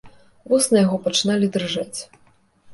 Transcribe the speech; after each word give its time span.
Вусны 0.53 0.77
яго 0.85 0.97
пачыналі 1.05 1.53
дрыжэць. 1.59 1.99